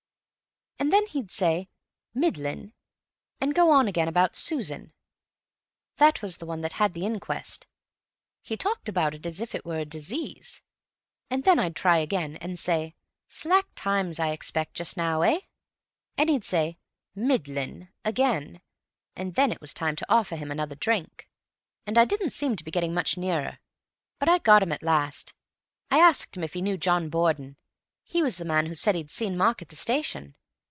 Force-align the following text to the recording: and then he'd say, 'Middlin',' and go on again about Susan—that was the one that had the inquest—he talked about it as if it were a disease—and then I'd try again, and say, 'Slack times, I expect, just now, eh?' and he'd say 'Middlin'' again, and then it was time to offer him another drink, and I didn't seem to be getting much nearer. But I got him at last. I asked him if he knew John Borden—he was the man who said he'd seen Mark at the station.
and 0.77 0.91
then 0.91 1.05
he'd 1.07 1.31
say, 1.31 1.69
'Middlin',' 2.13 2.73
and 3.39 3.55
go 3.55 3.69
on 3.69 3.87
again 3.87 4.07
about 4.09 4.35
Susan—that 4.35 6.21
was 6.21 6.37
the 6.37 6.45
one 6.45 6.59
that 6.61 6.73
had 6.73 6.93
the 6.93 7.05
inquest—he 7.05 8.57
talked 8.57 8.89
about 8.89 9.13
it 9.13 9.25
as 9.25 9.39
if 9.39 9.53
it 9.55 9.63
were 9.63 9.77
a 9.77 9.85
disease—and 9.85 11.43
then 11.43 11.59
I'd 11.59 11.77
try 11.77 11.99
again, 11.99 12.35
and 12.37 12.59
say, 12.59 12.95
'Slack 13.29 13.67
times, 13.75 14.19
I 14.19 14.31
expect, 14.31 14.73
just 14.73 14.97
now, 14.97 15.21
eh?' 15.21 15.41
and 16.17 16.29
he'd 16.29 16.43
say 16.43 16.77
'Middlin'' 17.15 17.89
again, 18.03 18.59
and 19.15 19.35
then 19.35 19.51
it 19.51 19.61
was 19.61 19.73
time 19.73 19.95
to 19.97 20.05
offer 20.11 20.35
him 20.35 20.51
another 20.51 20.75
drink, 20.75 21.29
and 21.85 21.95
I 21.97 22.03
didn't 22.03 22.31
seem 22.31 22.57
to 22.57 22.63
be 22.65 22.71
getting 22.71 22.93
much 22.93 23.17
nearer. 23.17 23.59
But 24.19 24.27
I 24.27 24.39
got 24.39 24.63
him 24.63 24.73
at 24.73 24.83
last. 24.83 25.35
I 25.89 25.99
asked 25.99 26.35
him 26.35 26.43
if 26.43 26.53
he 26.53 26.61
knew 26.61 26.75
John 26.77 27.09
Borden—he 27.09 28.23
was 28.23 28.37
the 28.39 28.45
man 28.45 28.65
who 28.65 28.75
said 28.75 28.95
he'd 28.95 29.11
seen 29.11 29.37
Mark 29.37 29.61
at 29.61 29.69
the 29.69 29.75
station. 29.77 30.35